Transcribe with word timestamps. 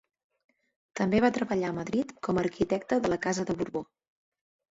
També 0.99 1.19
va 1.25 1.29
treballar 1.35 1.67
a 1.71 1.75
Madrid 1.81 2.13
com 2.27 2.39
a 2.39 2.43
arquitecte 2.45 2.99
de 3.03 3.11
la 3.15 3.19
casa 3.27 3.47
de 3.51 3.57
Borbó. 3.61 3.85